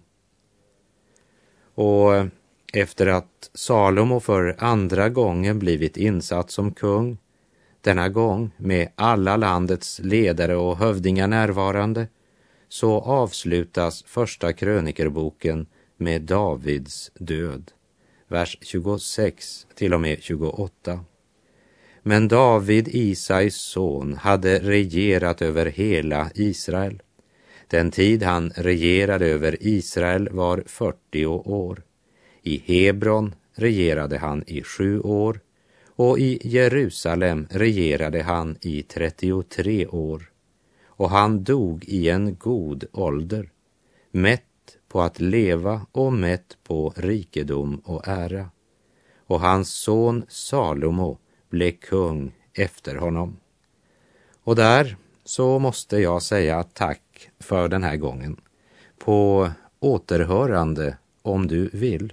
Och 1.74 2.10
efter 2.72 3.06
att 3.06 3.50
Salomo 3.54 4.20
för 4.20 4.56
andra 4.58 5.08
gången 5.08 5.58
blivit 5.58 5.96
insatt 5.96 6.50
som 6.50 6.72
kung, 6.72 7.18
denna 7.80 8.08
gång 8.08 8.50
med 8.56 8.88
alla 8.94 9.36
landets 9.36 9.98
ledare 9.98 10.56
och 10.56 10.78
hövdingar 10.78 11.26
närvarande, 11.28 12.08
så 12.68 13.00
avslutas 13.00 14.02
första 14.06 14.52
krönikerboken 14.52 15.66
med 15.96 16.22
Davids 16.22 17.10
död. 17.14 17.70
Vers 18.28 18.58
26 18.60 19.66
till 19.74 19.94
och 19.94 20.00
med 20.00 20.22
28. 20.22 21.04
Men 22.02 22.28
David, 22.28 22.88
Isais 22.88 23.56
son, 23.56 24.14
hade 24.14 24.58
regerat 24.58 25.42
över 25.42 25.66
hela 25.66 26.30
Israel. 26.34 27.02
Den 27.66 27.90
tid 27.90 28.22
han 28.22 28.50
regerade 28.50 29.26
över 29.26 29.56
Israel 29.60 30.28
var 30.32 30.62
40 30.66 31.26
år. 31.26 31.82
I 32.42 32.62
Hebron 32.66 33.34
regerade 33.54 34.18
han 34.18 34.44
i 34.46 34.62
sju 34.62 35.00
år 35.00 35.40
och 35.86 36.18
i 36.18 36.38
Jerusalem 36.48 37.46
regerade 37.50 38.22
han 38.22 38.56
i 38.60 38.82
33 38.82 39.86
år. 39.86 40.30
Och 40.86 41.10
han 41.10 41.44
dog 41.44 41.84
i 41.84 42.08
en 42.08 42.36
god 42.36 42.84
ålder, 42.92 43.50
mätt 44.10 44.42
på 44.88 45.02
att 45.02 45.20
leva 45.20 45.86
och 45.92 46.12
mätt 46.12 46.56
på 46.64 46.92
rikedom 46.96 47.82
och 47.84 48.08
ära. 48.08 48.50
Och 49.26 49.40
hans 49.40 49.70
son 49.70 50.24
Salomo 50.28 51.18
blev 51.48 51.72
kung 51.72 52.32
efter 52.54 52.96
honom. 52.96 53.36
Och 54.44 54.56
där 54.56 54.96
så 55.24 55.58
måste 55.58 55.98
jag 55.98 56.22
säga 56.22 56.62
tack 56.62 57.30
för 57.40 57.68
den 57.68 57.82
här 57.82 57.96
gången. 57.96 58.40
På 58.98 59.50
återhörande 59.80 60.96
om 61.22 61.46
du 61.46 61.70
vill. 61.72 62.12